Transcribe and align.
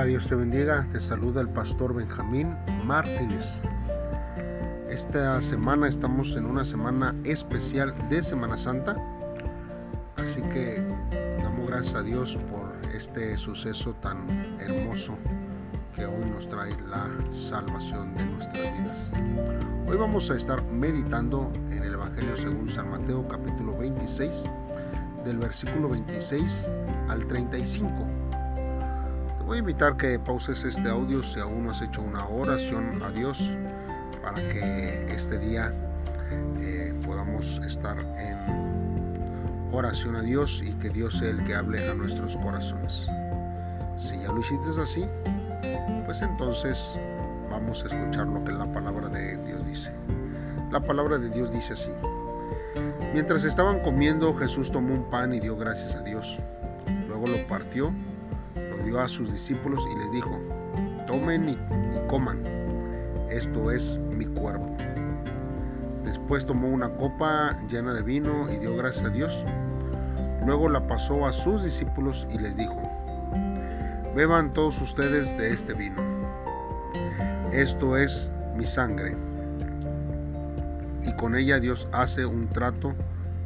Hola, 0.00 0.08
Dios 0.08 0.28
te 0.28 0.34
bendiga. 0.34 0.88
Te 0.90 0.98
saluda 0.98 1.42
el 1.42 1.50
pastor 1.50 1.92
Benjamín 1.92 2.56
Martínez. 2.86 3.60
Esta 4.88 5.42
semana 5.42 5.88
estamos 5.88 6.34
en 6.36 6.46
una 6.46 6.64
semana 6.64 7.14
especial 7.24 7.92
de 8.08 8.22
Semana 8.22 8.56
Santa. 8.56 8.96
Así 10.16 10.40
que 10.40 10.82
damos 11.42 11.68
gracias 11.68 11.96
a 11.96 12.02
Dios 12.02 12.38
por 12.50 12.72
este 12.94 13.36
suceso 13.36 13.92
tan 13.96 14.26
hermoso 14.58 15.18
que 15.94 16.06
hoy 16.06 16.24
nos 16.30 16.48
trae 16.48 16.74
la 16.88 17.06
salvación 17.30 18.14
de 18.14 18.24
nuestras 18.24 18.80
vidas. 18.80 19.12
Hoy 19.86 19.98
vamos 19.98 20.30
a 20.30 20.34
estar 20.34 20.62
meditando 20.62 21.52
en 21.68 21.82
el 21.82 21.92
Evangelio 21.92 22.34
según 22.36 22.70
San 22.70 22.90
Mateo 22.90 23.28
capítulo 23.28 23.76
26 23.76 24.48
del 25.26 25.36
versículo 25.36 25.90
26 25.90 26.70
al 27.10 27.26
35 27.26 28.19
voy 29.50 29.56
a 29.56 29.60
invitar 29.62 29.96
que 29.96 30.16
pauses 30.16 30.62
este 30.62 30.88
audio 30.88 31.24
si 31.24 31.40
aún 31.40 31.64
no 31.64 31.72
has 31.72 31.82
hecho 31.82 32.02
una 32.02 32.24
oración 32.24 33.02
a 33.02 33.10
Dios 33.10 33.50
para 34.22 34.36
que 34.36 35.06
este 35.12 35.40
día 35.40 35.74
eh, 36.60 36.94
podamos 37.04 37.60
estar 37.66 37.98
en 37.98 39.68
oración 39.72 40.14
a 40.14 40.22
Dios 40.22 40.62
y 40.64 40.72
que 40.74 40.88
Dios 40.90 41.18
sea 41.18 41.30
el 41.30 41.42
que 41.42 41.56
hable 41.56 41.90
a 41.90 41.94
nuestros 41.94 42.36
corazones. 42.36 43.08
Si 43.98 44.16
ya 44.20 44.28
lo 44.28 44.38
hiciste 44.38 44.68
así, 44.80 45.04
pues 46.04 46.22
entonces 46.22 46.96
vamos 47.50 47.82
a 47.82 47.88
escuchar 47.88 48.28
lo 48.28 48.44
que 48.44 48.52
la 48.52 48.72
palabra 48.72 49.08
de 49.08 49.36
Dios 49.38 49.66
dice. 49.66 49.90
La 50.70 50.78
palabra 50.78 51.18
de 51.18 51.28
Dios 51.28 51.50
dice 51.50 51.72
así. 51.72 51.90
Mientras 53.12 53.42
estaban 53.42 53.80
comiendo, 53.80 54.32
Jesús 54.36 54.70
tomó 54.70 54.94
un 54.94 55.10
pan 55.10 55.34
y 55.34 55.40
dio 55.40 55.56
gracias 55.56 55.96
a 55.96 56.02
Dios. 56.02 56.38
Luego 57.08 57.26
lo 57.26 57.44
partió 57.48 57.92
dio 58.82 59.00
a 59.00 59.08
sus 59.08 59.32
discípulos 59.32 59.82
y 59.92 59.98
les 59.98 60.10
dijo, 60.12 60.38
tomen 61.06 61.48
y, 61.48 61.58
coman, 62.08 62.42
esto 63.30 63.70
es 63.70 63.98
mi 64.10 64.26
cuerpo. 64.26 64.76
Después 66.04 66.46
tomó 66.46 66.68
una 66.68 66.88
copa 66.96 67.56
llena 67.68 67.92
de 67.92 68.02
vino 68.02 68.50
y 68.50 68.56
dio 68.58 68.76
gracias 68.76 69.04
a 69.04 69.10
Dios. 69.10 69.44
Luego 70.46 70.68
la 70.68 70.86
pasó 70.86 71.26
a 71.26 71.32
sus 71.32 71.62
discípulos 71.62 72.26
y 72.30 72.38
les 72.38 72.56
dijo, 72.56 72.76
beban 74.14 74.52
todos 74.52 74.80
ustedes 74.80 75.36
de 75.36 75.52
este 75.52 75.74
vino. 75.74 76.02
Esto 77.52 77.96
es 77.96 78.30
mi 78.56 78.64
sangre. 78.64 79.16
Y 81.04 81.12
con 81.14 81.36
ella 81.36 81.58
Dios 81.58 81.88
hace 81.92 82.24
un 82.24 82.48
trato 82.48 82.94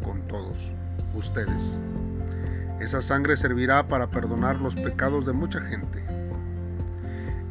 con 0.03 0.21
todos 0.29 0.73
ustedes. 1.15 1.79
Esa 2.85 3.01
sangre 3.01 3.35
servirá 3.39 3.89
para 3.89 4.09
perdonar 4.09 4.61
los 4.61 4.75
pecados 4.75 5.25
de 5.25 5.33
mucha 5.33 5.59
gente. 5.59 6.05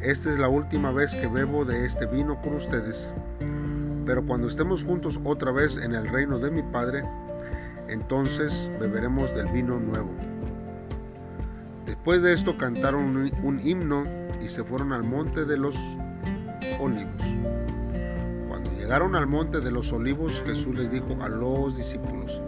Esta 0.00 0.30
es 0.30 0.38
la 0.38 0.48
última 0.48 0.92
vez 0.92 1.16
que 1.16 1.26
bebo 1.26 1.64
de 1.64 1.86
este 1.86 2.06
vino 2.06 2.40
con 2.40 2.54
ustedes, 2.54 3.12
pero 4.06 4.24
cuando 4.24 4.46
estemos 4.46 4.84
juntos 4.84 5.18
otra 5.24 5.50
vez 5.50 5.76
en 5.76 5.92
el 5.92 6.06
reino 6.06 6.38
de 6.38 6.52
mi 6.52 6.62
Padre, 6.62 7.02
entonces 7.88 8.70
beberemos 8.78 9.34
del 9.34 9.50
vino 9.50 9.80
nuevo. 9.80 10.12
Después 11.84 12.22
de 12.22 12.32
esto 12.32 12.56
cantaron 12.56 13.32
un 13.42 13.60
himno 13.60 14.04
y 14.40 14.46
se 14.46 14.62
fueron 14.62 14.92
al 14.92 15.02
monte 15.02 15.44
de 15.44 15.56
los 15.56 15.76
olivos. 16.78 17.24
Cuando 18.46 18.70
llegaron 18.76 19.16
al 19.16 19.26
monte 19.26 19.58
de 19.58 19.72
los 19.72 19.92
olivos, 19.92 20.44
Jesús 20.46 20.76
les 20.76 20.92
dijo 20.92 21.20
a 21.20 21.28
los 21.28 21.76
discípulos, 21.76 22.40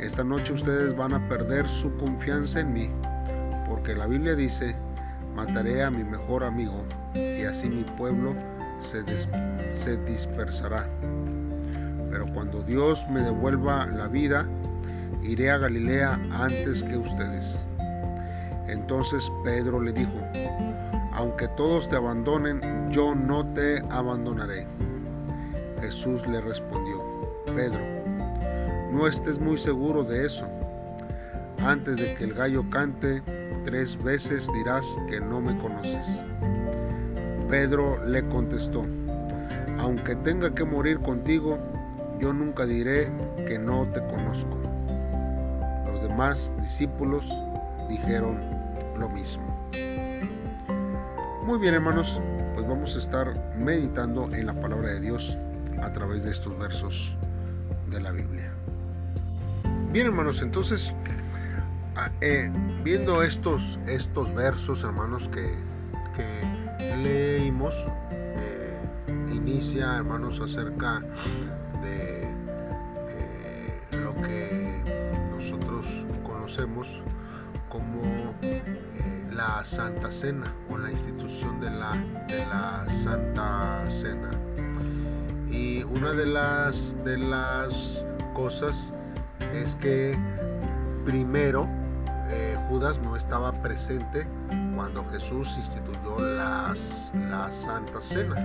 esta 0.00 0.22
noche 0.22 0.52
ustedes 0.52 0.96
van 0.96 1.12
a 1.12 1.28
perder 1.28 1.68
su 1.68 1.94
confianza 1.96 2.60
en 2.60 2.72
mí, 2.72 2.90
porque 3.68 3.94
la 3.94 4.06
Biblia 4.06 4.34
dice, 4.34 4.76
mataré 5.34 5.82
a 5.82 5.90
mi 5.90 6.04
mejor 6.04 6.44
amigo 6.44 6.84
y 7.14 7.42
así 7.42 7.68
mi 7.68 7.82
pueblo 7.82 8.34
se, 8.80 9.02
se 9.72 9.96
dispersará. 10.04 10.86
Pero 12.10 12.26
cuando 12.32 12.62
Dios 12.62 13.06
me 13.10 13.20
devuelva 13.20 13.86
la 13.86 14.06
vida, 14.08 14.46
iré 15.22 15.50
a 15.50 15.58
Galilea 15.58 16.20
antes 16.32 16.84
que 16.84 16.96
ustedes. 16.96 17.64
Entonces 18.68 19.30
Pedro 19.44 19.80
le 19.80 19.92
dijo, 19.92 20.12
aunque 21.12 21.48
todos 21.48 21.88
te 21.88 21.96
abandonen, 21.96 22.60
yo 22.90 23.14
no 23.14 23.44
te 23.52 23.80
abandonaré. 23.90 24.66
Jesús 25.80 26.26
le 26.26 26.40
respondió, 26.40 27.02
Pedro, 27.54 27.97
no 28.92 29.06
estés 29.06 29.38
muy 29.38 29.58
seguro 29.58 30.04
de 30.04 30.26
eso. 30.26 30.46
Antes 31.64 31.96
de 31.96 32.14
que 32.14 32.24
el 32.24 32.34
gallo 32.34 32.68
cante, 32.70 33.22
tres 33.64 34.02
veces 34.02 34.48
dirás 34.54 34.86
que 35.08 35.20
no 35.20 35.40
me 35.40 35.56
conoces. 35.58 36.22
Pedro 37.48 38.04
le 38.04 38.26
contestó, 38.28 38.84
aunque 39.78 40.16
tenga 40.16 40.54
que 40.54 40.64
morir 40.64 41.00
contigo, 41.00 41.58
yo 42.20 42.32
nunca 42.32 42.66
diré 42.66 43.10
que 43.46 43.58
no 43.58 43.86
te 43.92 44.00
conozco. 44.06 44.58
Los 45.86 46.02
demás 46.02 46.52
discípulos 46.60 47.32
dijeron 47.88 48.38
lo 48.98 49.08
mismo. 49.08 49.44
Muy 51.44 51.58
bien 51.58 51.74
hermanos, 51.74 52.20
pues 52.54 52.66
vamos 52.66 52.94
a 52.96 52.98
estar 52.98 53.54
meditando 53.56 54.30
en 54.34 54.46
la 54.46 54.54
palabra 54.54 54.90
de 54.90 55.00
Dios 55.00 55.36
a 55.82 55.92
través 55.92 56.24
de 56.24 56.30
estos 56.30 56.58
versos 56.58 57.16
de 57.90 58.00
la 58.00 58.10
Biblia. 58.10 58.52
Bien, 59.90 60.06
hermanos, 60.06 60.42
entonces, 60.42 60.94
ah, 61.96 62.10
eh, 62.20 62.52
viendo 62.84 63.22
estos, 63.22 63.80
estos 63.86 64.34
versos, 64.34 64.84
hermanos, 64.84 65.30
que, 65.30 65.64
leímos, 67.02 67.74
eh, 68.10 68.82
inicia, 69.32 69.96
hermanos, 69.96 70.40
acerca 70.40 71.00
de 71.80 72.22
eh, 73.08 73.80
lo 74.02 74.14
que 74.20 74.82
nosotros 75.34 76.04
conocemos 76.22 77.00
como 77.70 78.02
la 79.32 79.64
Santa 79.64 80.12
Cena 80.12 80.52
o 80.68 80.76
la 80.76 80.90
institución 80.90 81.60
de 81.62 81.70
la, 81.70 81.92
de 82.28 82.44
la 82.44 82.86
Santa 82.90 83.82
Cena. 83.88 84.30
Y 85.50 85.82
una 85.84 86.12
de 86.12 86.26
las, 86.26 86.94
de 87.04 87.16
las 87.16 88.04
cosas 88.34 88.92
es 89.54 89.74
que 89.76 90.16
primero 91.04 91.68
eh, 92.30 92.56
Judas 92.68 92.98
no 93.00 93.16
estaba 93.16 93.52
presente 93.52 94.26
cuando 94.76 95.04
Jesús 95.10 95.56
instituyó 95.56 96.20
las, 96.20 97.12
la 97.28 97.50
Santa 97.50 98.00
Cena. 98.00 98.36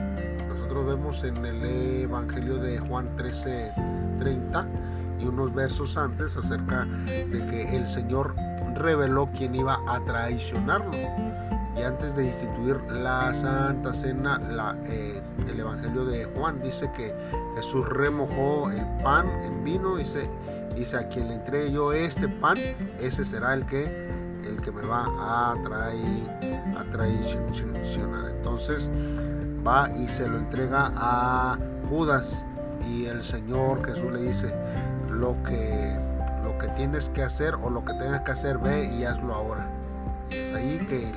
Nosotros 0.47 0.85
vemos 0.87 1.23
en 1.23 1.45
el 1.45 1.63
Evangelio 2.03 2.57
de 2.57 2.79
Juan 2.79 3.15
13, 3.15 3.71
30 4.19 4.67
y 5.19 5.25
unos 5.25 5.53
versos 5.53 5.97
antes 5.97 6.35
acerca 6.37 6.85
de 6.85 7.45
que 7.49 7.75
el 7.75 7.87
Señor 7.87 8.35
reveló 8.75 9.29
quién 9.37 9.55
iba 9.55 9.79
a 9.87 9.99
traicionarlo. 10.05 10.91
Y 11.77 11.81
antes 11.81 12.15
de 12.15 12.27
instituir 12.27 12.79
la 12.89 13.33
Santa 13.33 13.93
Cena, 13.93 14.39
eh, 14.85 15.21
el 15.47 15.59
Evangelio 15.59 16.05
de 16.05 16.25
Juan 16.25 16.61
dice 16.61 16.89
que 16.95 17.13
Jesús 17.55 17.87
remojó 17.89 18.69
el 18.69 18.85
pan 19.03 19.27
en 19.43 19.63
vino 19.63 19.99
y 19.99 20.05
se, 20.05 20.29
dice 20.75 20.97
a 20.97 21.07
quien 21.07 21.27
le 21.29 21.35
entregue 21.35 21.71
yo 21.71 21.93
este 21.93 22.27
pan, 22.27 22.57
ese 22.99 23.25
será 23.25 23.53
el 23.53 23.65
que, 23.65 23.85
el 24.47 24.59
que 24.61 24.71
me 24.71 24.83
va 24.83 25.05
a 25.05 25.55
traer, 25.63 26.29
a 26.77 26.83
traicionar. 26.91 28.29
Entonces 28.29 28.91
va 29.65 29.89
y 29.97 30.07
se 30.07 30.27
lo 30.27 30.37
entrega 30.37 30.91
a 30.95 31.57
Judas 31.89 32.45
y 32.87 33.05
el 33.05 33.21
Señor 33.21 33.85
Jesús 33.85 34.11
le 34.11 34.21
dice 34.21 34.53
lo 35.09 35.41
que, 35.43 35.97
lo 36.43 36.57
que 36.57 36.67
tienes 36.69 37.09
que 37.09 37.23
hacer 37.23 37.55
o 37.55 37.69
lo 37.69 37.83
que 37.85 37.93
tengas 37.93 38.21
que 38.21 38.31
hacer, 38.31 38.57
ve 38.57 38.85
y 38.93 39.05
hazlo 39.05 39.33
ahora. 39.33 39.69
Y 40.31 40.35
es 40.35 40.53
ahí 40.53 40.85
que 40.89 41.11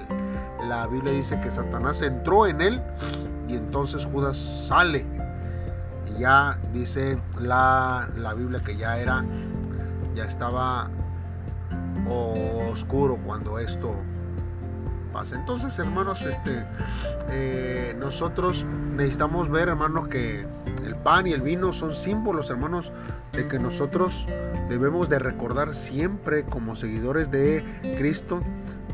la 0.69 0.86
Biblia 0.86 1.12
dice 1.12 1.40
que 1.40 1.50
Satanás 1.50 2.02
entró 2.02 2.46
en 2.46 2.60
él 2.60 2.82
y 3.48 3.54
entonces 3.54 4.06
Judas 4.06 4.36
sale. 4.36 5.06
Ya 6.18 6.58
dice 6.72 7.18
la, 7.38 8.08
la 8.16 8.34
Biblia 8.34 8.60
que 8.64 8.76
ya 8.76 8.98
era 8.98 9.22
ya 10.14 10.24
estaba 10.24 10.90
oscuro 12.70 13.18
cuando 13.26 13.58
esto 13.58 13.94
pasa. 15.12 15.36
Entonces, 15.36 15.78
hermanos, 15.78 16.22
este, 16.24 16.64
eh, 17.30 17.94
nosotros 17.98 18.64
necesitamos 18.94 19.50
ver, 19.50 19.68
hermanos, 19.68 20.08
que 20.08 20.46
el 20.84 20.96
pan 20.96 21.26
y 21.26 21.32
el 21.32 21.42
vino 21.42 21.72
son 21.72 21.94
símbolos, 21.94 22.50
hermanos, 22.50 22.92
de 23.32 23.46
que 23.46 23.58
nosotros 23.58 24.26
debemos 24.69 25.08
de 25.08 25.19
recordar 25.19 25.74
siempre 25.74 26.44
como 26.44 26.76
seguidores 26.76 27.30
de 27.30 27.64
Cristo 27.98 28.40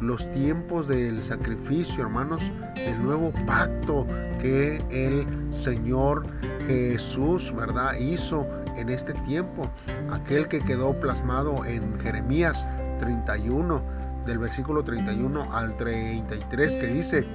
los 0.01 0.29
tiempos 0.33 0.89
del 0.89 1.23
sacrificio, 1.23 2.03
hermanos, 2.03 2.51
del 2.75 3.03
nuevo 3.03 3.33
pacto 3.47 4.07
que 4.41 4.83
el 4.91 5.25
Señor 5.55 6.25
Jesús, 6.67 7.55
¿verdad?, 7.55 7.95
hizo 7.99 8.47
en 8.77 8.89
este 8.89 9.13
tiempo. 9.13 9.71
Aquel 10.11 10.49
que 10.49 10.61
quedó 10.61 10.99
plasmado 10.99 11.65
en 11.65 11.99
Jeremías 12.01 12.67
31, 12.99 13.83
del 14.27 14.39
versículo 14.39 14.85
31 14.85 15.55
al 15.55 15.77
33 15.77 16.77
que 16.77 16.87
dice, 16.87 17.27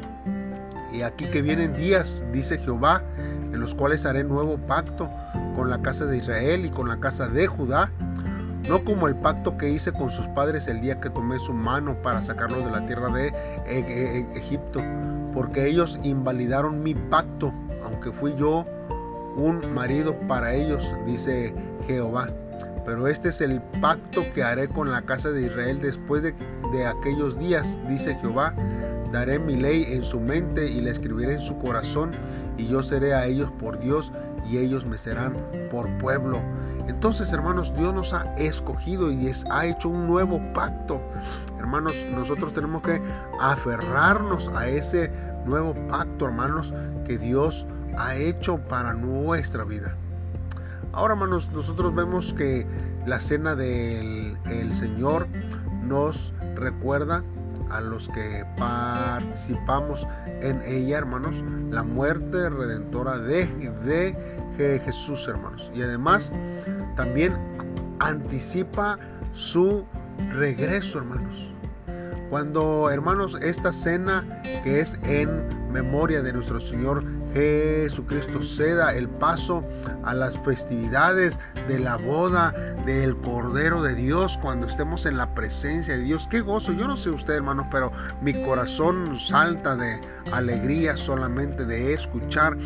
y 0.94 1.02
aquí 1.02 1.26
que 1.26 1.42
vienen 1.42 1.74
días, 1.74 2.24
dice 2.32 2.58
Jehová, 2.58 3.04
en 3.18 3.60
los 3.60 3.76
cuales 3.76 4.06
haré 4.06 4.24
nuevo 4.24 4.58
pacto 4.58 5.10
con 5.56 5.70
la 5.70 5.82
casa 5.82 6.06
de 6.06 6.18
Israel 6.18 6.66
y 6.66 6.70
con 6.70 6.88
la 6.88 6.98
casa 6.98 7.28
de 7.28 7.48
Judá, 7.48 7.92
no 8.70 8.84
como 8.84 9.08
el 9.08 9.16
pacto 9.16 9.58
que 9.58 9.70
hice 9.70 9.92
con 9.92 10.12
sus 10.12 10.28
padres 10.28 10.68
el 10.68 10.82
día 10.82 11.00
que 11.00 11.10
tomé 11.10 11.40
su 11.40 11.54
mano 11.54 11.96
para 12.02 12.22
sacarlos 12.22 12.66
de 12.66 12.72
la 12.72 12.86
tierra 12.86 13.10
de 13.10 13.34
Egipto, 14.36 14.82
porque 15.34 15.68
ellos 15.68 16.00
invalidaron 16.04 16.84
mi 16.84 16.94
pacto, 16.94 17.54
aunque 17.84 18.12
fui 18.12 18.36
yo 18.38 18.66
un 19.38 19.62
marido 19.74 20.18
para 20.28 20.54
ellos, 20.54 20.94
dice 21.06 21.54
Jehová. 21.86 22.28
Pero 22.86 23.08
este 23.08 23.30
es 23.30 23.42
el 23.42 23.62
pacto 23.82 24.24
que 24.34 24.44
haré 24.44 24.68
con 24.68 24.92
la 24.92 25.02
casa 25.02 25.30
de 25.32 25.44
Israel 25.44 25.80
después 25.82 26.24
de, 26.24 26.34
de 26.72 26.86
aquellos 26.86 27.38
días, 27.38 27.80
dice 27.88 28.16
Jehová. 28.16 28.54
Daré 29.12 29.40
mi 29.40 29.56
ley 29.56 29.86
en 29.90 30.04
su 30.04 30.20
mente 30.20 30.70
y 30.70 30.82
la 30.82 30.92
escribiré 30.92 31.34
en 31.34 31.40
su 31.40 31.58
corazón, 31.60 32.12
y 32.58 32.68
yo 32.68 32.84
seré 32.84 33.14
a 33.14 33.26
ellos 33.26 33.52
por 33.60 33.80
Dios, 33.80 34.12
y 34.50 34.58
ellos 34.58 34.86
me 34.86 34.98
serán 34.98 35.36
por 35.70 35.90
pueblo. 35.98 36.42
Entonces, 36.88 37.34
hermanos, 37.34 37.74
Dios 37.76 37.94
nos 37.94 38.14
ha 38.14 38.34
escogido 38.36 39.12
y 39.12 39.30
ha 39.52 39.66
hecho 39.66 39.90
un 39.90 40.08
nuevo 40.08 40.42
pacto. 40.54 41.02
Hermanos, 41.60 42.06
nosotros 42.14 42.54
tenemos 42.54 42.82
que 42.82 43.02
aferrarnos 43.42 44.50
a 44.56 44.68
ese 44.68 45.12
nuevo 45.46 45.74
pacto, 45.90 46.26
hermanos, 46.26 46.74
que 47.06 47.18
Dios 47.18 47.68
ha 47.98 48.16
hecho 48.16 48.58
para 48.68 48.94
nuestra 48.94 49.64
vida. 49.64 49.96
Ahora, 50.94 51.14
hermanos, 51.14 51.52
nosotros 51.52 51.94
vemos 51.94 52.34
que 52.34 52.66
la 53.06 53.20
cena 53.20 53.56
del 53.56 54.74
Señor 54.74 55.28
nos 55.84 56.34
recuerda 56.56 57.24
a 57.70 57.82
los 57.82 58.08
que 58.10 58.46
participamos 58.58 60.08
en 60.42 60.62
ella, 60.66 61.00
hermanos, 61.00 61.44
la 61.70 61.84
muerte 61.84 62.50
redentora 62.50 63.20
de, 63.20 63.46
de 63.84 64.80
Jesús, 64.80 65.28
hermanos. 65.28 65.72
Y 65.76 65.82
además 65.82 66.32
también 66.96 67.38
anticipa 68.00 68.98
su 69.34 69.86
regreso, 70.34 71.00
hermanos. 71.00 71.54
Cuando, 72.30 72.90
hermanos, 72.90 73.38
esta 73.42 73.72
cena 73.72 74.42
que 74.64 74.80
es 74.80 75.00
en 75.04 75.30
memoria 75.72 76.22
de 76.22 76.34
nuestro 76.34 76.60
Señor 76.60 77.04
Jesucristo 77.38 78.42
ceda 78.42 78.96
el 78.96 79.08
paso 79.08 79.64
a 80.04 80.16
las 80.16 80.36
festividades 80.40 81.38
de 81.68 81.78
la 81.78 81.96
boda 81.96 82.52
del 82.84 83.16
Cordero 83.18 83.84
de 83.84 83.94
Dios 83.94 84.40
cuando 84.42 84.66
estemos 84.66 85.06
en 85.06 85.18
la 85.18 85.36
presencia 85.36 85.96
de 85.98 86.04
Dios. 86.04 86.28
Qué 86.28 86.42
gozo, 86.42 86.74
yo 86.74 86.88
no 86.88 86.98
sé 86.98 87.12
usted 87.12 87.36
hermanos, 87.36 87.68
pero 87.72 87.92
mi 88.22 88.34
corazón 88.44 89.20
salta 89.20 89.76
de 89.76 90.00
alegría 90.32 90.98
solamente 90.98 91.64
de 91.64 91.94
escuchar 91.94 92.58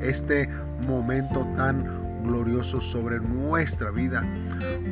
este 0.00 0.48
momento 0.86 1.44
tan 1.56 2.00
glorioso 2.22 2.80
sobre 2.80 3.18
nuestra 3.18 3.90
vida. 3.90 4.24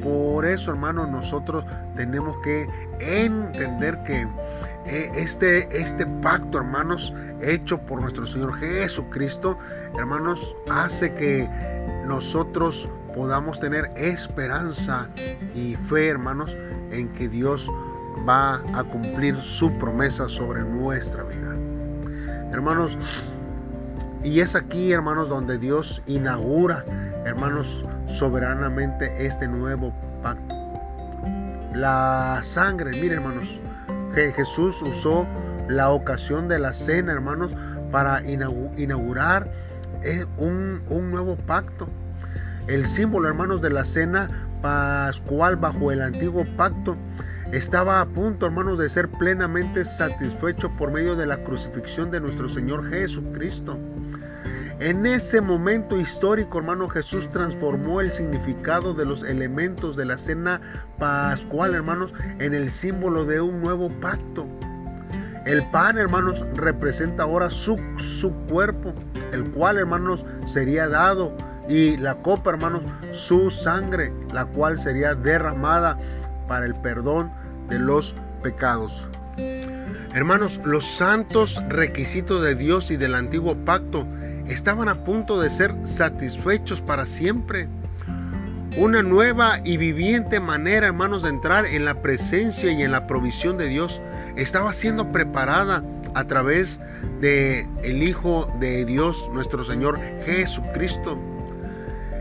Por 0.03 0.47
eso, 0.47 0.73
hermanos, 0.73 1.09
nosotros 1.11 1.65
tenemos 1.95 2.37
que 2.43 2.67
entender 2.99 4.03
que 4.03 4.27
este, 4.89 5.69
este 5.77 6.07
pacto, 6.23 6.59
hermanos, 6.59 7.13
hecho 7.43 7.79
por 7.79 8.01
nuestro 8.01 8.27
Señor 8.27 8.55
Jesucristo, 8.59 9.59
hermanos, 9.97 10.57
hace 10.71 11.13
que 11.13 11.49
nosotros 12.07 12.89
podamos 13.15 13.61
tener 13.61 13.91
esperanza 13.97 15.09
y 15.55 15.77
fe, 15.77 16.09
hermanos, 16.09 16.57
en 16.91 17.09
que 17.13 17.29
Dios 17.29 17.71
va 18.29 18.63
a 18.75 18.85
cumplir 18.85 19.37
su 19.41 19.71
promesa 19.79 20.29
sobre 20.29 20.63
nuestra 20.63 21.23
vida. 21.25 21.55
Hermanos, 22.53 22.97
y 24.25 24.41
es 24.41 24.57
aquí, 24.57 24.93
hermanos, 24.93 25.29
donde 25.29 25.59
Dios 25.59 26.03
inaugura, 26.07 26.85
hermanos, 27.25 27.85
soberanamente 28.07 29.13
este 29.25 29.47
nuevo 29.47 29.93
pacto. 30.23 30.55
La 31.75 32.41
sangre, 32.43 32.91
miren, 32.93 33.19
hermanos, 33.19 33.61
que 34.15 34.33
Jesús 34.33 34.83
usó 34.83 35.27
la 35.69 35.91
ocasión 35.91 36.49
de 36.49 36.59
la 36.59 36.73
cena, 36.73 37.13
hermanos, 37.13 37.53
para 37.91 38.23
inaugurar 38.27 39.51
eh, 40.03 40.25
un, 40.37 40.83
un 40.89 41.11
nuevo 41.11 41.37
pacto. 41.37 41.89
El 42.67 42.87
símbolo, 42.87 43.29
hermanos, 43.29 43.63
de 43.63 43.71
la 43.71 43.85
cena 43.85 44.29
pascual 44.63 45.57
bajo 45.57 45.93
el 45.93 46.03
antiguo 46.03 46.45
pacto 46.57 46.97
estaba 47.53 48.03
a 48.03 48.07
punto, 48.07 48.45
hermanos, 48.45 48.79
de 48.79 48.91
ser 48.91 49.09
plenamente 49.09 49.85
satisfecho 49.85 50.71
por 50.77 50.93
medio 50.93 51.17
de 51.17 51.27
la 51.27 51.43
crucifixión 51.45 52.11
de 52.11 52.21
nuestro 52.21 52.47
Señor 52.49 52.91
Jesucristo. 52.91 53.79
En 54.81 55.07
ese 55.07 55.41
momento 55.41 55.99
histórico, 55.99 56.59
hermano, 56.59 56.89
Jesús 56.89 57.29
transformó 57.33 58.01
el 58.01 58.13
significado 58.13 58.95
de 58.95 59.05
los 59.05 59.25
elementos 59.25 59.97
de 59.97 60.05
la 60.05 60.17
cena 60.17 60.61
pascual, 60.99 61.75
hermanos, 61.75 62.15
en 62.39 62.55
el 62.55 62.71
símbolo 62.71 63.25
de 63.25 63.41
un 63.41 63.61
nuevo 63.61 63.91
pacto. 64.01 64.47
El 65.47 65.69
pan, 65.71 65.99
hermanos, 65.99 66.47
representa 66.55 67.25
ahora 67.25 67.51
su, 67.51 67.77
su 67.97 68.33
cuerpo, 68.49 68.95
el 69.33 69.51
cual, 69.51 69.79
hermanos, 69.79 70.25
sería 70.47 70.87
dado. 70.87 71.37
Y 71.69 71.97
la 71.97 72.15
copa, 72.23 72.51
hermanos, 72.51 72.85
su 73.11 73.51
sangre, 73.51 74.13
la 74.33 74.47
cual 74.47 74.79
sería 74.79 75.17
derramada 75.17 75.99
para 76.47 76.67
el 76.67 76.75
perdón 76.77 77.33
de 77.69 77.81
los 77.81 78.15
pecados. 78.45 79.09
Hermanos, 80.15 80.61
los 80.65 80.87
santos 80.87 81.61
requisitos 81.69 82.45
de 82.45 82.55
Dios 82.55 82.93
y 82.93 82.97
del 82.97 83.17
antiguo 83.17 83.57
pacto 83.65 84.07
estaban 84.49 84.89
a 84.89 85.05
punto 85.05 85.41
de 85.41 85.51
ser 85.51 85.75
satisfechos 85.85 86.81
para 86.81 87.07
siempre. 87.07 87.69
Una 88.77 89.03
nueva 89.03 89.61
y 89.65 89.77
viviente 89.77 90.41
manera, 90.41 90.87
hermanos, 90.87 91.23
de 91.23 91.31
entrar 91.31 91.67
en 91.67 91.85
la 91.85 92.01
presencia 92.01 92.71
y 92.71 92.83
en 92.83 92.93
la 92.93 93.07
provisión 93.07 93.59
de 93.59 93.69
Dios 93.69 94.01
estaba 94.37 94.73
siendo 94.73 95.11
preparada 95.11 95.83
a 96.15 96.25
través 96.25 96.81
de 97.21 97.69
el 97.83 98.03
Hijo 98.03 98.49
de 98.61 98.85
Dios, 98.85 99.29
nuestro 99.33 99.65
Señor 99.65 99.99
Jesucristo. 100.25 101.19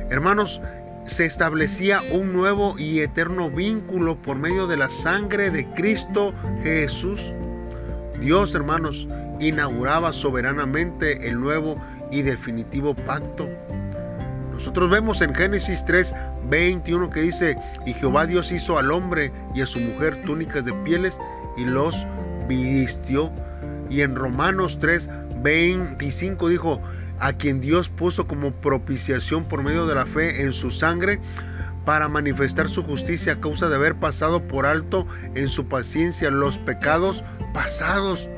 Hermanos, 0.09 0.61
se 1.05 1.25
establecía 1.25 2.01
un 2.11 2.33
nuevo 2.33 2.77
y 2.77 2.99
eterno 2.99 3.49
vínculo 3.49 4.15
por 4.21 4.37
medio 4.37 4.67
de 4.67 4.77
la 4.77 4.89
sangre 4.89 5.51
de 5.51 5.65
Cristo 5.73 6.33
Jesús. 6.63 7.21
Dios, 8.19 8.53
hermanos, 8.55 9.07
inauguraba 9.39 10.11
soberanamente 10.11 11.29
el 11.29 11.39
nuevo 11.39 11.75
y 12.11 12.21
definitivo 12.21 12.93
pacto. 12.93 13.47
Nosotros 14.53 14.89
vemos 14.89 15.21
en 15.21 15.35
Génesis 15.35 15.85
3, 15.85 16.15
21 16.49 17.09
que 17.09 17.21
dice, 17.21 17.55
y 17.85 17.93
Jehová 17.93 18.25
Dios 18.25 18.51
hizo 18.51 18.79
al 18.79 18.91
hombre 18.91 19.31
y 19.53 19.61
a 19.61 19.67
su 19.67 19.79
mujer 19.79 20.21
túnicas 20.23 20.65
de 20.65 20.73
pieles 20.83 21.19
y 21.57 21.65
los 21.65 22.05
vistió. 22.47 23.31
Y 23.89 24.01
en 24.01 24.15
Romanos 24.15 24.79
3, 24.79 25.09
25 25.41 26.49
dijo, 26.49 26.81
a 27.19 27.33
quien 27.33 27.61
Dios 27.61 27.89
puso 27.89 28.27
como 28.27 28.51
propiciación 28.51 29.45
por 29.45 29.63
medio 29.63 29.87
de 29.87 29.95
la 29.95 30.05
fe 30.05 30.41
en 30.41 30.53
su 30.53 30.71
sangre 30.71 31.19
para 31.85 32.07
manifestar 32.09 32.67
su 32.67 32.83
justicia 32.83 33.33
a 33.33 33.39
causa 33.39 33.69
de 33.69 33.75
haber 33.75 33.95
pasado 33.95 34.41
por 34.43 34.65
alto 34.65 35.07
en 35.35 35.47
su 35.47 35.67
paciencia 35.67 36.29
los 36.29 36.57
pecados 36.57 37.23
pasados 37.53 38.29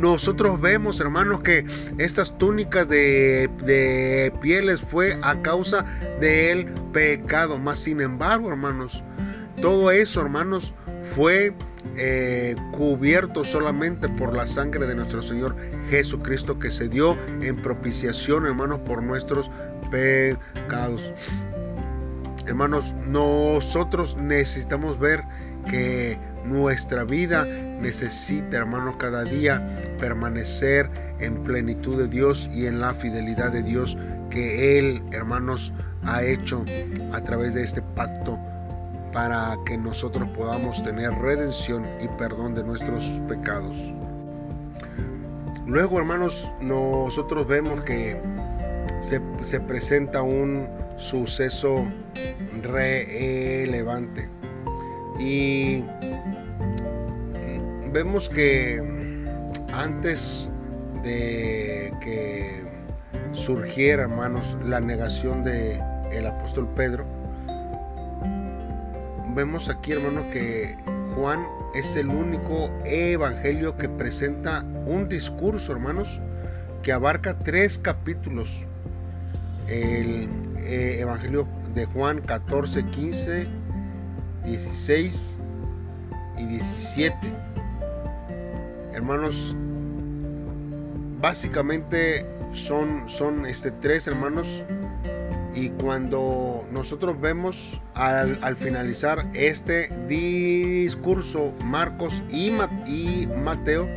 nosotros 0.00 0.60
vemos, 0.60 0.98
hermanos, 1.00 1.42
que 1.42 1.64
estas 1.98 2.36
túnicas 2.38 2.88
de, 2.88 4.32
pieles 4.40 4.80
fue 4.80 5.18
a 5.22 5.40
causa 5.42 5.84
del 6.20 6.66
pecado. 6.92 7.58
Más 7.58 7.80
sin 7.80 8.00
embargo, 8.00 8.48
hermanos, 8.48 9.04
todo 9.60 9.90
eso, 9.90 10.20
hermanos, 10.22 10.74
fue 11.14 11.52
eh, 11.96 12.56
cubierto 12.72 13.44
solamente 13.44 14.08
por 14.08 14.34
la 14.34 14.46
sangre 14.46 14.86
de 14.86 14.94
nuestro 14.94 15.22
Señor 15.22 15.56
Jesucristo 15.90 16.58
que 16.58 16.70
se 16.70 16.88
dio 16.88 17.18
en 17.42 17.60
propiciación, 17.60 18.46
hermanos, 18.46 18.80
por 18.86 19.02
nuestros 19.02 19.50
pecados. 19.90 21.12
Hermanos, 22.46 22.94
nosotros 23.06 24.16
necesitamos 24.16 24.98
ver 24.98 25.22
que 25.68 26.18
nuestra 26.44 27.04
vida 27.04 27.44
necesita, 27.44 28.58
hermanos, 28.58 28.96
cada 28.98 29.24
día 29.24 29.76
permanecer 29.98 30.90
en 31.18 31.42
plenitud 31.42 31.98
de 31.98 32.08
Dios 32.08 32.48
y 32.52 32.66
en 32.66 32.80
la 32.80 32.94
fidelidad 32.94 33.52
de 33.52 33.62
Dios 33.62 33.96
que 34.30 34.78
Él, 34.78 35.02
hermanos, 35.12 35.72
ha 36.04 36.22
hecho 36.22 36.64
a 37.12 37.20
través 37.22 37.54
de 37.54 37.62
este 37.62 37.82
pacto 37.82 38.38
para 39.12 39.56
que 39.66 39.76
nosotros 39.76 40.28
podamos 40.36 40.82
tener 40.82 41.12
redención 41.12 41.84
y 42.00 42.08
perdón 42.16 42.54
de 42.54 42.64
nuestros 42.64 43.20
pecados. 43.28 43.76
Luego, 45.66 45.98
hermanos, 45.98 46.52
nosotros 46.60 47.46
vemos 47.46 47.82
que 47.82 48.20
se, 49.02 49.20
se 49.42 49.60
presenta 49.60 50.22
un 50.22 50.68
suceso 50.96 51.84
relevante 52.62 54.28
y 55.20 55.84
vemos 57.92 58.30
que 58.30 58.82
antes 59.74 60.50
de 61.02 61.92
que 62.00 62.62
surgiera, 63.32 64.04
hermanos, 64.04 64.56
la 64.64 64.80
negación 64.80 65.44
de 65.44 65.80
el 66.10 66.26
apóstol 66.26 66.68
Pedro, 66.74 67.04
vemos 69.34 69.68
aquí, 69.68 69.92
hermanos, 69.92 70.24
que 70.32 70.76
Juan 71.14 71.46
es 71.74 71.96
el 71.96 72.08
único 72.08 72.70
evangelio 72.84 73.76
que 73.76 73.88
presenta 73.88 74.64
un 74.86 75.08
discurso, 75.08 75.72
hermanos, 75.72 76.20
que 76.82 76.92
abarca 76.92 77.38
tres 77.38 77.78
capítulos. 77.78 78.64
El 79.68 80.28
eh, 80.56 80.96
evangelio 81.00 81.46
de 81.74 81.84
Juan 81.86 82.20
14, 82.22 82.84
15, 82.86 83.59
16 84.44 85.38
y 86.38 86.44
17. 86.46 87.16
Hermanos, 88.92 89.54
básicamente 91.20 92.26
son, 92.52 93.08
son 93.08 93.46
este, 93.46 93.70
tres 93.70 94.06
hermanos 94.06 94.64
y 95.54 95.70
cuando 95.70 96.66
nosotros 96.70 97.20
vemos 97.20 97.80
al, 97.94 98.56
finalizar 98.56 99.28
este 99.34 99.88
discurso, 100.08 101.52
Marcos 101.64 102.22
y, 102.28 102.52
y 102.86 103.28
Mateo 103.42 103.88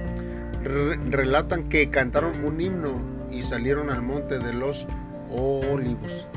relatan 0.63 1.69
que 1.69 1.89
cantaron 1.89 2.43
un 2.43 2.59
himno 2.59 2.93
y 3.29 3.41
salieron 3.41 3.89
al 3.89 4.01
monte 4.01 4.39
de 4.39 4.53
los 4.53 4.88
olivos. 5.29 6.27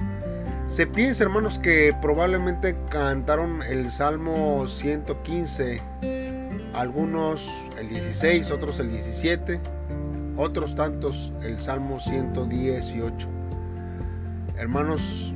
Se 0.67 0.87
piensa, 0.87 1.25
hermanos, 1.25 1.59
que 1.59 1.95
probablemente 2.03 2.75
cantaron 2.91 3.63
el 3.63 3.89
Salmo 3.89 4.67
115, 4.67 5.81
algunos 6.75 7.49
el 7.79 7.89
16, 7.89 8.51
otros 8.51 8.79
el 8.81 8.91
17, 8.91 9.61
otros 10.37 10.75
tantos 10.75 11.33
el 11.43 11.61
Salmo 11.61 12.01
118 12.01 13.37
hermanos, 14.59 15.33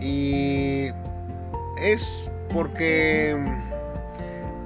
y 0.00 0.88
es 1.80 2.30
porque 2.52 3.36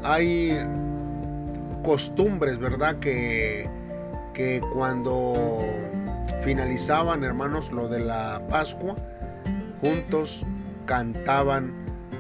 hay 0.03 0.59
costumbres, 1.83 2.59
¿verdad? 2.59 2.99
Que, 2.99 3.69
que 4.35 4.61
cuando 4.75 5.35
finalizaban, 6.43 7.25
hermanos, 7.25 7.73
lo 7.73 7.89
de 7.89 8.01
la 8.01 8.43
Pascua, 8.49 8.95
juntos 9.81 10.45
cantaban 10.87 11.73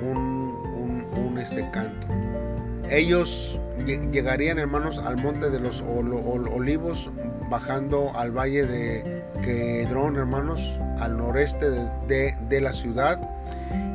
un, 0.02 1.38
este 1.38 1.68
canto. 1.70 2.06
Ellos 2.90 3.58
llegarían, 3.84 4.58
hermanos, 4.58 4.98
al 4.98 5.16
monte 5.18 5.50
de 5.50 5.60
los 5.60 5.82
olivos, 5.82 7.10
bajando 7.50 8.12
al 8.16 8.32
valle 8.32 8.66
de 8.66 9.22
Quedrón, 9.42 10.16
hermanos, 10.16 10.80
al 10.98 11.16
noreste 11.18 11.70
de, 11.70 12.60
la 12.60 12.72
ciudad 12.72 13.20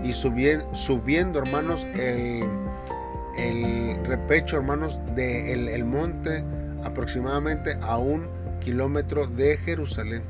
y 0.04 0.14
subiendo, 0.14 1.40
hermanos, 1.40 1.86
el, 1.96 2.44
el, 3.38 4.06
repecho, 4.06 4.58
hermanos, 4.58 5.00
del 5.16 5.68
el 5.68 5.84
monte 5.84 6.44
aproximadamente 6.84 7.78
a 7.82 7.98
un 7.98 8.28
kilómetro 8.60 9.28
de 9.28 9.58
Jerusalén. 9.58 10.22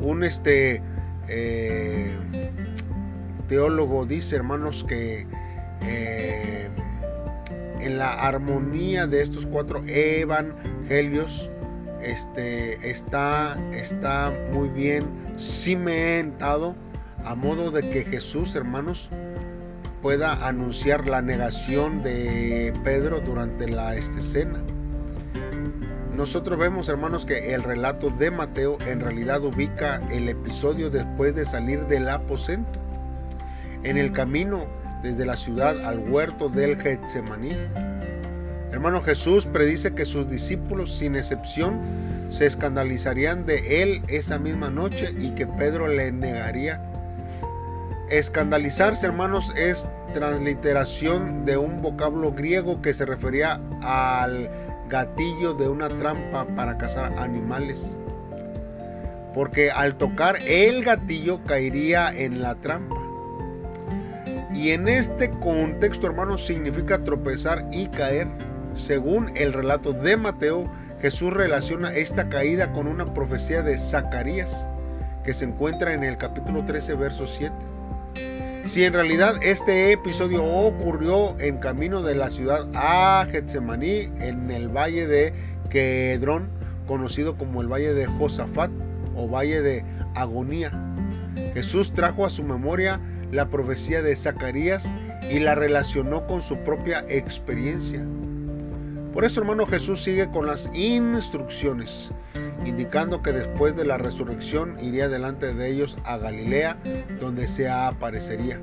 Un 0.00 0.22
este 0.22 0.80
eh, 1.28 2.10
teólogo 3.48 4.06
dice, 4.06 4.36
hermanos, 4.36 4.84
que 4.84 5.26
eh, 5.82 6.68
en 7.80 7.98
la 7.98 8.12
armonía 8.12 9.06
de 9.06 9.22
estos 9.22 9.46
cuatro 9.46 9.82
evangelios 9.86 11.50
este, 12.02 12.90
está, 12.90 13.58
está 13.72 14.32
muy 14.52 14.68
bien 14.68 15.04
cimentado 15.38 16.76
a 17.24 17.34
modo 17.34 17.70
de 17.70 17.88
que 17.88 18.04
Jesús, 18.04 18.54
hermanos, 18.54 19.10
pueda 20.02 20.46
anunciar 20.46 21.08
la 21.08 21.20
negación 21.22 22.02
de 22.02 22.72
Pedro 22.84 23.20
durante 23.20 23.68
la 23.68 23.96
este, 23.96 24.20
escena. 24.20 24.62
Nosotros 26.18 26.58
vemos, 26.58 26.88
hermanos, 26.88 27.24
que 27.24 27.54
el 27.54 27.62
relato 27.62 28.10
de 28.10 28.32
Mateo 28.32 28.76
en 28.88 28.98
realidad 28.98 29.40
ubica 29.44 30.00
el 30.10 30.28
episodio 30.28 30.90
después 30.90 31.36
de 31.36 31.44
salir 31.44 31.86
del 31.86 32.08
aposento, 32.08 32.80
en 33.84 33.96
el 33.96 34.10
camino 34.10 34.66
desde 35.00 35.24
la 35.24 35.36
ciudad 35.36 35.80
al 35.86 36.00
huerto 36.10 36.48
del 36.48 36.76
Getsemaní. 36.76 37.52
Hermano 38.72 39.00
Jesús 39.00 39.46
predice 39.46 39.94
que 39.94 40.04
sus 40.04 40.28
discípulos, 40.28 40.92
sin 40.98 41.14
excepción, 41.14 41.78
se 42.30 42.46
escandalizarían 42.46 43.46
de 43.46 43.84
él 43.84 44.02
esa 44.08 44.40
misma 44.40 44.70
noche 44.70 45.14
y 45.16 45.30
que 45.36 45.46
Pedro 45.46 45.86
le 45.86 46.10
negaría. 46.10 46.82
Escandalizarse, 48.10 49.06
hermanos, 49.06 49.52
es 49.56 49.88
transliteración 50.14 51.44
de 51.44 51.58
un 51.58 51.80
vocablo 51.80 52.32
griego 52.32 52.82
que 52.82 52.92
se 52.92 53.06
refería 53.06 53.60
al 53.82 54.50
gatillo 54.88 55.54
de 55.54 55.68
una 55.68 55.88
trampa 55.88 56.46
para 56.56 56.76
cazar 56.78 57.12
animales. 57.18 57.96
Porque 59.34 59.70
al 59.70 59.96
tocar 59.96 60.36
el 60.46 60.84
gatillo 60.84 61.42
caería 61.44 62.10
en 62.10 62.40
la 62.40 62.54
trampa. 62.56 62.96
Y 64.54 64.70
en 64.70 64.88
este 64.88 65.30
contexto, 65.30 66.06
hermanos, 66.06 66.44
significa 66.44 67.04
tropezar 67.04 67.64
y 67.70 67.86
caer. 67.88 68.26
Según 68.74 69.30
el 69.36 69.52
relato 69.52 69.92
de 69.92 70.16
Mateo, 70.16 70.70
Jesús 71.00 71.32
relaciona 71.32 71.92
esta 71.92 72.28
caída 72.28 72.72
con 72.72 72.86
una 72.86 73.12
profecía 73.14 73.62
de 73.62 73.78
Zacarías 73.78 74.68
que 75.22 75.32
se 75.32 75.44
encuentra 75.44 75.92
en 75.92 76.02
el 76.02 76.16
capítulo 76.16 76.64
13, 76.64 76.94
verso 76.94 77.26
7. 77.26 77.54
Si 78.68 78.84
en 78.84 78.92
realidad 78.92 79.36
este 79.40 79.92
episodio 79.92 80.44
ocurrió 80.44 81.34
en 81.40 81.56
camino 81.56 82.02
de 82.02 82.14
la 82.14 82.30
ciudad 82.30 82.68
a 82.74 83.26
Getsemaní, 83.30 84.12
en 84.20 84.50
el 84.50 84.68
valle 84.68 85.06
de 85.06 85.32
Quedrón, 85.70 86.50
conocido 86.86 87.38
como 87.38 87.62
el 87.62 87.66
valle 87.66 87.94
de 87.94 88.04
Josafat 88.04 88.70
o 89.16 89.26
valle 89.26 89.62
de 89.62 89.86
agonía, 90.14 90.70
Jesús 91.54 91.94
trajo 91.94 92.26
a 92.26 92.30
su 92.30 92.44
memoria 92.44 93.00
la 93.32 93.48
profecía 93.48 94.02
de 94.02 94.14
Zacarías 94.14 94.92
y 95.30 95.38
la 95.38 95.54
relacionó 95.54 96.26
con 96.26 96.42
su 96.42 96.58
propia 96.58 97.06
experiencia. 97.08 98.04
Por 99.18 99.24
eso, 99.24 99.40
hermano, 99.40 99.66
Jesús 99.66 100.00
sigue 100.00 100.30
con 100.30 100.46
las 100.46 100.70
instrucciones, 100.72 102.12
indicando 102.64 103.20
que 103.20 103.32
después 103.32 103.74
de 103.74 103.84
la 103.84 103.98
resurrección 103.98 104.76
iría 104.80 105.08
delante 105.08 105.52
de 105.54 105.70
ellos 105.70 105.96
a 106.04 106.18
Galilea, 106.18 106.76
donde 107.18 107.48
se 107.48 107.68
aparecería. 107.68 108.60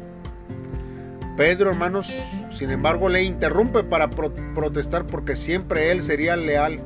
Pedro, 1.35 1.71
hermanos, 1.71 2.07
sin 2.51 2.69
embargo, 2.71 3.09
le 3.09 3.23
interrumpe 3.23 3.83
para 3.83 4.09
protestar 4.09 5.05
porque 5.05 5.35
siempre 5.35 5.91
él 5.91 6.01
sería 6.01 6.37
leal. 6.37 6.79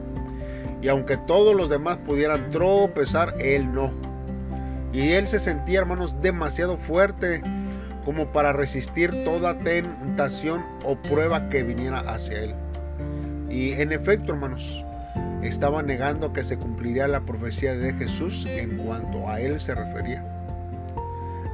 Y 0.81 0.87
aunque 0.87 1.17
todos 1.17 1.55
los 1.55 1.69
demás 1.69 1.97
pudieran 1.97 2.49
tropezar, 2.49 3.35
él 3.37 3.71
no. 3.71 3.91
Y 4.93 5.11
él 5.11 5.27
se 5.27 5.37
sentía, 5.37 5.77
hermanos, 5.77 6.19
demasiado 6.23 6.79
fuerte 6.79 7.43
como 8.03 8.31
para 8.31 8.51
resistir 8.51 9.23
toda 9.23 9.59
tentación 9.59 10.65
o 10.83 10.99
prueba 10.99 11.49
que 11.49 11.61
viniera 11.61 11.99
hacia 11.99 12.45
él. 12.45 12.55
Y 13.49 13.73
en 13.73 13.91
efecto, 13.91 14.33
hermanos, 14.33 14.85
estaba 15.41 15.81
negando 15.81 16.31
que 16.33 16.43
se 16.43 16.57
cumpliría 16.57 17.07
la 17.07 17.21
profecía 17.21 17.75
de 17.75 17.93
Jesús 17.93 18.45
en 18.47 18.77
cuanto 18.77 19.27
a 19.29 19.39
él 19.39 19.59
se 19.59 19.75
refería. 19.75 20.23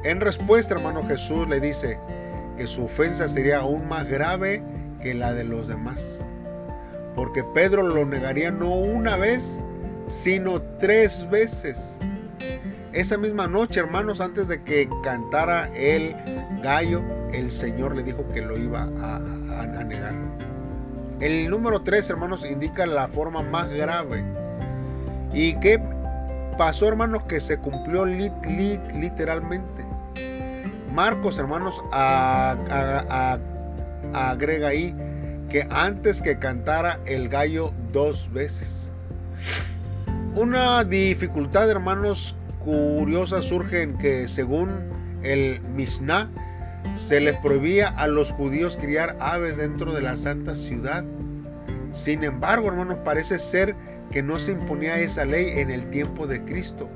En 0.03 0.21
respuesta, 0.21 0.75
hermano, 0.75 1.03
Jesús 1.07 1.47
le 1.47 1.59
dice 1.59 1.97
que 2.57 2.67
su 2.67 2.85
ofensa 2.85 3.27
sería 3.27 3.59
aún 3.59 3.87
más 3.87 4.07
grave 4.07 4.63
que 5.01 5.13
la 5.13 5.33
de 5.33 5.43
los 5.43 5.67
demás. 5.67 6.25
Porque 7.15 7.43
Pedro 7.43 7.83
lo 7.83 8.05
negaría 8.05 8.51
no 8.51 8.75
una 8.75 9.15
vez, 9.15 9.63
sino 10.07 10.61
tres 10.79 11.27
veces. 11.29 11.97
Esa 12.91 13.17
misma 13.17 13.47
noche, 13.47 13.79
hermanos, 13.79 14.21
antes 14.21 14.47
de 14.47 14.61
que 14.63 14.89
cantara 15.03 15.69
el 15.75 16.15
gallo, 16.61 17.03
el 17.33 17.49
Señor 17.51 17.95
le 17.95 18.03
dijo 18.03 18.27
que 18.29 18.41
lo 18.41 18.57
iba 18.57 18.83
a, 18.83 19.83
negar. 19.83 20.15
El 21.19 21.49
número 21.49 21.81
3, 21.81 22.09
hermanos, 22.09 22.45
indica 22.45 22.85
la 22.85 23.07
forma 23.07 23.41
más 23.41 23.69
grave. 23.69 24.25
¿Y 25.33 25.57
qué 25.59 25.81
pasó, 26.57 26.87
hermanos? 26.87 27.23
Que 27.23 27.39
se 27.39 27.57
cumplió 27.57 28.05
literalmente. 28.05 29.85
Marcos, 30.93 31.39
hermanos, 31.39 31.81
agrega 34.13 34.67
ahí 34.67 34.95
que 35.49 35.67
antes 35.69 36.21
que 36.21 36.37
cantara 36.37 36.99
el 37.05 37.29
gallo 37.29 37.71
dos 37.93 38.31
veces. 38.33 38.91
Una 40.35 40.83
dificultad, 40.83 41.69
hermanos, 41.69 42.35
curiosa 42.59 43.41
surge 43.41 43.83
en 43.83 43.97
que 43.97 44.27
según 44.27 44.69
el 45.23 45.61
Mishnah, 45.61 46.29
se 46.93 47.19
les 47.19 47.37
prohibía 47.37 47.87
a 47.89 48.07
los 48.07 48.31
judíos 48.31 48.77
criar 48.77 49.17
aves 49.19 49.57
dentro 49.57 49.93
de 49.93 50.01
la 50.01 50.15
santa 50.15 50.55
ciudad. 50.55 51.03
Sin 51.91 52.23
embargo, 52.23 52.67
hermanos, 52.67 52.97
parece 53.03 53.39
ser 53.39 53.75
que 54.11 54.21
no 54.21 54.37
se 54.37 54.51
imponía 54.51 54.99
esa 54.99 55.25
ley 55.25 55.59
en 55.59 55.71
el 55.71 55.89
tiempo 55.89 56.27
de 56.27 56.43
Cristo. 56.43 56.89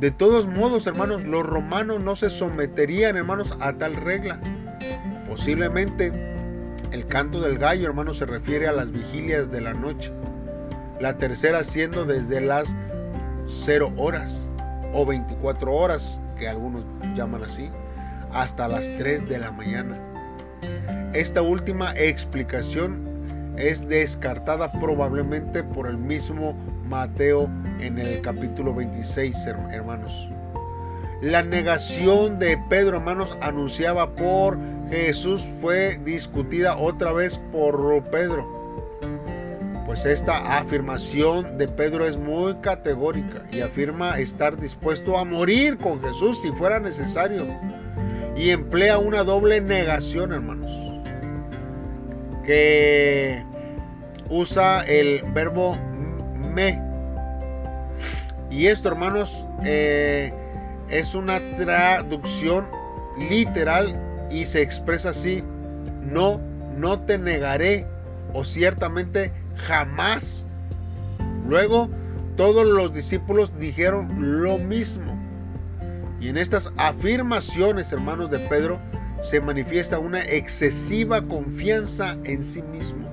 De 0.00 0.10
todos 0.10 0.46
modos, 0.46 0.86
hermanos, 0.86 1.24
los 1.24 1.46
romanos 1.46 2.00
no 2.00 2.16
se 2.16 2.30
someterían, 2.30 3.16
hermanos, 3.16 3.56
a 3.60 3.72
tal 3.72 3.96
regla. 3.96 4.38
Posiblemente 5.28 6.12
el 6.92 7.06
canto 7.06 7.40
del 7.40 7.58
gallo, 7.58 7.86
hermanos, 7.86 8.18
se 8.18 8.26
refiere 8.26 8.68
a 8.68 8.72
las 8.72 8.92
vigilias 8.92 9.50
de 9.50 9.60
la 9.60 9.74
noche. 9.74 10.12
La 11.00 11.18
tercera 11.18 11.64
siendo 11.64 12.04
desde 12.04 12.40
las 12.40 12.76
0 13.48 13.92
horas 13.96 14.48
o 14.92 15.04
24 15.04 15.72
horas, 15.72 16.20
que 16.38 16.48
algunos 16.48 16.84
llaman 17.14 17.42
así, 17.42 17.70
hasta 18.34 18.68
las 18.68 18.90
3 18.98 19.28
de 19.28 19.38
la 19.38 19.50
mañana. 19.50 19.98
Esta 21.14 21.42
última 21.42 21.92
explicación 21.92 23.00
es 23.56 23.86
descartada 23.88 24.70
probablemente 24.72 25.62
por 25.62 25.86
el 25.86 25.96
mismo 25.96 26.54
Mateo 26.88 27.48
en 27.80 27.98
el 27.98 28.20
capítulo 28.20 28.74
26, 28.74 29.46
hermanos. 29.72 30.28
La 31.22 31.42
negación 31.42 32.38
de 32.38 32.58
Pedro, 32.68 32.98
hermanos, 32.98 33.38
anunciaba 33.40 34.14
por 34.14 34.58
Jesús 34.90 35.46
fue 35.60 35.98
discutida 36.04 36.76
otra 36.76 37.12
vez 37.12 37.38
por 37.52 38.02
Pedro. 38.10 38.46
Pues 39.86 40.04
esta 40.04 40.58
afirmación 40.58 41.56
de 41.56 41.68
Pedro 41.68 42.06
es 42.06 42.16
muy 42.16 42.54
categórica 42.56 43.42
y 43.52 43.60
afirma 43.60 44.18
estar 44.18 44.56
dispuesto 44.56 45.16
a 45.16 45.24
morir 45.24 45.78
con 45.78 46.02
Jesús 46.02 46.40
si 46.42 46.50
fuera 46.52 46.80
necesario. 46.80 47.46
Y 48.36 48.50
emplea 48.50 48.98
una 48.98 49.24
doble 49.24 49.60
negación, 49.60 50.32
hermanos. 50.32 50.70
Que 52.44 53.44
usa 54.28 54.82
el 54.82 55.22
verbo 55.32 55.76
me. 56.54 56.80
Y 58.50 58.66
esto, 58.66 58.88
hermanos, 58.88 59.46
eh, 59.64 60.32
es 60.88 61.14
una 61.14 61.40
traducción 61.56 62.66
literal 63.28 64.00
y 64.30 64.44
se 64.44 64.62
expresa 64.62 65.10
así. 65.10 65.42
No, 66.02 66.40
no 66.76 67.00
te 67.00 67.18
negaré 67.18 67.86
o 68.32 68.44
ciertamente 68.44 69.32
jamás. 69.56 70.46
Luego, 71.48 71.88
todos 72.36 72.66
los 72.66 72.92
discípulos 72.92 73.52
dijeron 73.58 74.42
lo 74.42 74.58
mismo. 74.58 75.23
Y 76.24 76.30
en 76.30 76.38
estas 76.38 76.72
afirmaciones, 76.78 77.92
hermanos 77.92 78.30
de 78.30 78.38
Pedro, 78.38 78.80
se 79.20 79.42
manifiesta 79.42 79.98
una 79.98 80.22
excesiva 80.22 81.20
confianza 81.20 82.16
en 82.24 82.42
sí 82.42 82.62
mismo. 82.62 83.06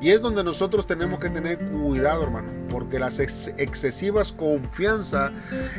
Y 0.00 0.10
es 0.10 0.20
donde 0.20 0.42
nosotros 0.42 0.88
tenemos 0.88 1.20
que 1.20 1.30
tener 1.30 1.56
cuidado, 1.70 2.24
hermano, 2.24 2.48
porque 2.68 2.98
las 2.98 3.20
excesivas 3.20 4.32
confianza 4.32 5.30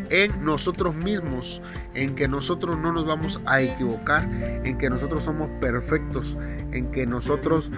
en 0.09 0.45
nosotros 0.45 0.95
mismos, 0.95 1.61
en 1.95 2.15
que 2.15 2.29
nosotros 2.29 2.79
no 2.79 2.93
nos 2.93 3.05
vamos 3.05 3.41
a 3.45 3.59
equivocar, 3.59 4.23
en 4.63 4.77
que 4.77 4.89
nosotros 4.89 5.25
somos 5.25 5.49
perfectos, 5.59 6.37
en 6.71 6.89
que 6.91 7.05
nosotros 7.05 7.73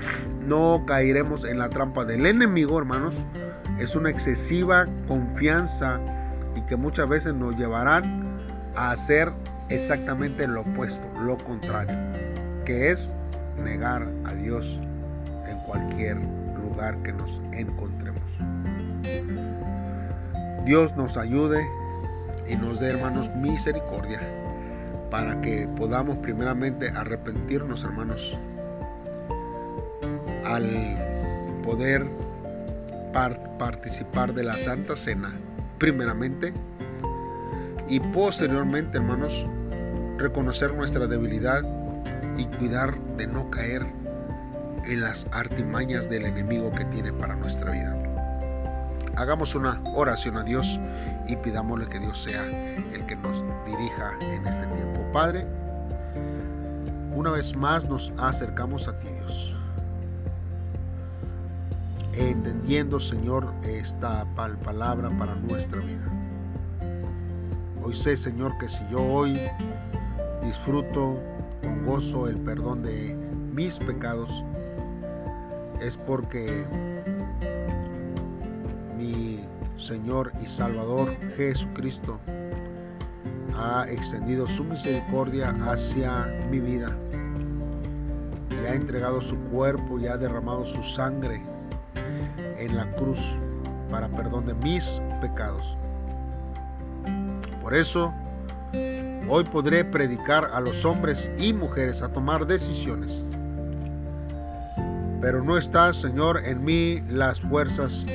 no 0.45 0.83
caeremos 0.85 1.43
en 1.43 1.57
la 1.57 1.69
trampa 1.69 2.05
del 2.05 2.27
enemigo, 2.27 2.77
hermanos, 2.77 3.23
es 3.79 3.95
una 3.95 4.11
excesiva 4.11 4.87
confianza 5.07 5.99
y 6.61 6.65
que 6.67 6.75
muchas 6.75 7.09
veces 7.09 7.33
nos 7.33 7.55
llevarán 7.55 8.39
a 8.75 8.91
hacer 8.91 9.33
exactamente 9.69 10.47
lo 10.47 10.61
opuesto, 10.61 11.07
lo 11.21 11.37
contrario, 11.37 11.97
que 12.65 12.91
es 12.91 13.17
negar 13.63 14.07
a 14.25 14.33
Dios 14.33 14.81
en 15.47 15.57
cualquier 15.59 16.17
lugar 16.61 16.97
que 17.03 17.13
nos 17.13 17.41
encontremos. 17.51 18.39
Dios 20.65 20.95
nos 20.95 21.17
ayude 21.17 21.59
y 22.47 22.55
nos 22.55 22.79
dé, 22.79 22.89
hermanos, 22.89 23.29
misericordia 23.35 24.19
para 25.09 25.41
que 25.41 25.67
podamos 25.75 26.17
primeramente 26.17 26.89
arrepentirnos, 26.89 27.83
hermanos, 27.83 28.37
al 30.45 31.59
poder 31.63 32.09
participar 33.59 34.33
de 34.33 34.43
la 34.43 34.57
Santa 34.57 34.95
Cena, 34.95 35.33
primeramente, 35.81 36.53
y 37.89 38.00
posteriormente, 38.00 39.00
hermanos, 39.00 39.48
reconocer 40.20 40.72
nuestra 40.75 41.07
debilidad 41.07 41.63
y 42.37 42.46
cuidar 42.57 42.98
de 43.17 43.25
no 43.25 43.50
caer 43.50 43.81
en 44.85 45.01
las 45.01 45.25
artimañas 45.31 46.07
del 46.07 46.25
enemigo 46.25 46.72
que 46.72 46.85
tiene 46.85 47.11
para 47.11 47.35
nuestra 47.35 47.72
vida. 47.72 47.98
Hagamos 49.15 49.55
una 49.55 49.81
oración 49.96 50.37
a 50.37 50.44
Dios 50.44 50.79
y 51.27 51.35
pidámosle 51.35 51.87
que 51.87 52.00
Dios 52.00 52.22
sea 52.22 52.46
el 52.46 53.03
que 53.07 53.15
nos 53.15 53.44
dirija 53.65 54.13
en 54.22 54.46
este 54.46 54.67
tiempo. 54.67 55.03
Padre, 55.11 55.48
una 57.15 57.31
vez 57.31 57.57
más 57.57 57.89
nos 57.89 58.13
acercamos 58.20 58.87
a 58.87 58.98
ti, 59.00 59.07
Dios. 59.20 59.60
Entendiendo, 62.13 63.00
Señor, 63.00 63.53
esta 63.63 64.25
palabra 64.35 65.09
para 65.17 65.33
nuestra 65.35 65.79
vida. 65.79 66.11
Hoy 67.81 67.93
sé, 67.93 68.17
Señor, 68.17 68.57
que 68.57 68.67
si 68.67 68.85
yo 68.91 69.01
hoy 69.01 69.39
disfruto 70.43 71.21
con 71.61 71.85
gozo 71.85 72.27
el 72.27 72.37
perdón 72.37 72.83
de 72.83 73.15
mis 73.53 73.79
pecados, 73.79 74.43
es 75.79 75.95
porque 75.95 76.65
mi 78.97 79.39
Señor 79.77 80.33
y 80.43 80.47
Salvador 80.47 81.15
Jesucristo 81.37 82.19
ha 83.57 83.85
extendido 83.89 84.47
su 84.47 84.65
misericordia 84.65 85.55
hacia 85.65 86.27
mi 86.50 86.59
vida 86.59 86.97
y 88.50 88.65
ha 88.65 88.74
entregado 88.74 89.21
su 89.21 89.37
cuerpo 89.45 89.97
y 89.97 90.07
ha 90.07 90.17
derramado 90.17 90.65
su 90.65 90.83
sangre 90.83 91.50
en 92.61 92.77
la 92.77 92.89
cruz 92.95 93.39
para 93.91 94.07
perdón 94.09 94.45
de 94.45 94.53
mis 94.55 95.01
pecados. 95.19 95.77
Por 97.61 97.74
eso, 97.74 98.13
hoy 99.29 99.43
podré 99.43 99.83
predicar 99.83 100.50
a 100.53 100.61
los 100.61 100.85
hombres 100.85 101.31
y 101.37 101.53
mujeres 101.53 102.01
a 102.01 102.11
tomar 102.11 102.47
decisiones 102.47 103.25
pero 105.21 105.43
no 105.43 105.55
está, 105.55 105.93
Señor, 105.93 106.41
en 106.45 106.65
mí 106.65 107.03
las 107.07 107.39
fuerzas 107.39 108.07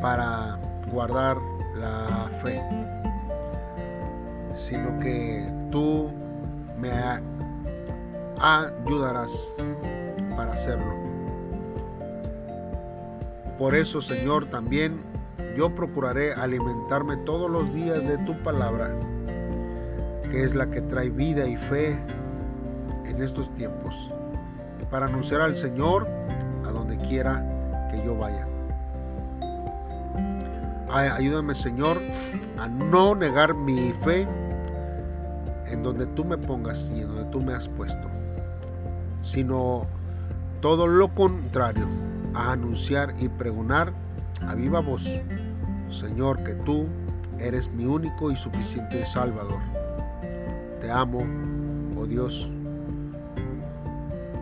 para 0.00 0.56
guardar 0.92 1.36
la 1.76 2.30
fe, 2.40 2.62
sino 4.56 4.96
que 5.00 5.44
tú 5.72 6.12
me 6.78 6.90
ayudarás 8.40 9.54
para 10.36 10.52
hacerlo. 10.52 11.03
Por 13.58 13.74
eso, 13.74 14.00
Señor, 14.00 14.46
también 14.46 15.00
yo 15.56 15.74
procuraré 15.74 16.32
alimentarme 16.32 17.16
todos 17.18 17.50
los 17.50 17.72
días 17.72 18.02
de 18.06 18.18
tu 18.18 18.40
palabra, 18.42 18.90
que 20.30 20.42
es 20.42 20.54
la 20.54 20.68
que 20.70 20.80
trae 20.80 21.10
vida 21.10 21.46
y 21.46 21.56
fe 21.56 21.98
en 23.04 23.22
estos 23.22 23.52
tiempos 23.54 24.10
para 24.90 25.06
anunciar 25.06 25.40
al 25.40 25.56
Señor 25.56 26.08
a 26.66 26.70
donde 26.70 26.98
quiera 26.98 27.88
que 27.90 28.04
yo 28.04 28.16
vaya. 28.16 28.46
Ayúdame, 30.88 31.54
Señor, 31.54 32.00
a 32.58 32.68
no 32.68 33.16
negar 33.16 33.54
mi 33.54 33.92
fe 34.04 34.28
en 35.66 35.82
donde 35.82 36.06
tú 36.06 36.24
me 36.24 36.38
pongas 36.38 36.92
y 36.94 37.00
en 37.00 37.08
donde 37.08 37.24
tú 37.32 37.40
me 37.40 37.52
has 37.52 37.68
puesto, 37.68 38.08
sino 39.20 39.86
todo 40.60 40.86
lo 40.86 41.08
contrario, 41.08 41.88
a 42.34 42.52
anunciar 42.52 43.14
y 43.18 43.28
pregonar 43.28 43.92
a 44.46 44.54
viva 44.54 44.80
voz, 44.80 45.20
Señor, 45.88 46.42
que 46.42 46.54
tú 46.54 46.86
eres 47.38 47.70
mi 47.72 47.84
único 47.86 48.30
y 48.30 48.36
suficiente 48.36 49.04
Salvador. 49.04 49.60
Te 50.80 50.90
amo, 50.90 51.24
oh 51.96 52.06
Dios, 52.06 52.52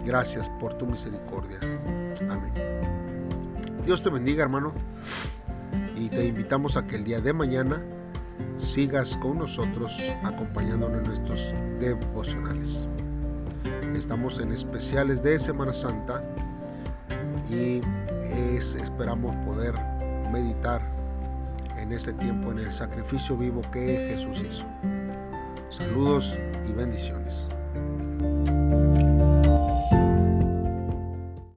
Gracias 0.05 0.51
por 0.59 0.75
tu 0.75 0.87
misericordia. 0.87 1.59
Amén. 2.29 2.53
Dios 3.85 4.03
te 4.03 4.11
bendiga, 4.11 4.43
hermano. 4.43 4.73
Y 5.97 6.09
te 6.09 6.27
invitamos 6.27 6.77
a 6.77 6.87
que 6.87 6.97
el 6.97 7.05
día 7.05 7.21
de 7.21 7.33
mañana 7.33 7.81
sigas 8.57 9.17
con 9.19 9.39
nosotros 9.39 10.13
acompañándonos 10.25 10.99
en 10.99 11.05
nuestros 11.05 11.55
devocionales. 11.79 12.85
Estamos 13.95 14.41
en 14.41 14.51
especiales 14.51 15.23
de 15.23 15.39
Semana 15.39 15.73
Santa 15.73 16.23
y 17.53 17.81
esperamos 18.57 19.35
poder 19.45 19.75
meditar 20.33 20.81
en 21.77 21.93
este 21.93 22.13
tiempo 22.15 22.51
en 22.51 22.61
el 22.61 22.73
sacrificio 22.73 23.37
vivo 23.37 23.63
que 23.73 24.09
Jesús 24.11 24.43
hizo. 24.49 24.65
Saludos 25.71 26.39
y 26.69 26.73
bendiciones. 26.73 27.49